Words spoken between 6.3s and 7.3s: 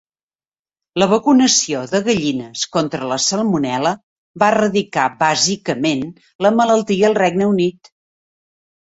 la malaltia al